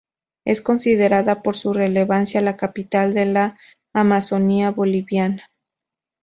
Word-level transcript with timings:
Es 0.47 0.61
considerada, 0.61 1.43
por 1.43 1.57
su 1.57 1.73
relevancia, 1.73 2.41
la 2.41 2.57
capital 2.57 3.13
de 3.13 3.27
la 3.27 3.59
Amazonía 3.93 4.71
boliviana. 4.71 5.51